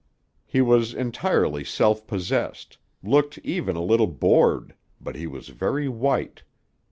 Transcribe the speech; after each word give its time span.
He 0.47 0.61
was 0.61 0.95
entirely 0.95 1.63
self 1.63 2.07
possessed, 2.07 2.79
looked 3.03 3.37
even 3.43 3.75
a 3.75 3.83
little 3.83 4.07
bored, 4.07 4.73
but 4.99 5.15
he 5.15 5.27
was 5.27 5.49
very 5.49 5.87
white. 5.87 6.41